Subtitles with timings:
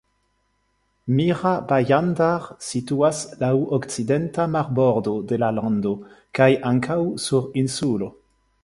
[1.17, 5.95] Mira-Bhajandar situas laŭ okcidenta marbordo de la lando
[6.41, 8.15] kaj ankaŭ sur insulo.